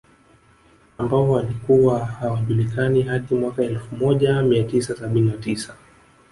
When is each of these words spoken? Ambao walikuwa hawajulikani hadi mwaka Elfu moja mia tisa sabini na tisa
Ambao 0.97 1.31
walikuwa 1.31 2.05
hawajulikani 2.05 3.01
hadi 3.01 3.35
mwaka 3.35 3.63
Elfu 3.63 3.95
moja 3.95 4.41
mia 4.41 4.63
tisa 4.63 4.95
sabini 4.95 5.29
na 5.31 5.37
tisa 5.37 5.75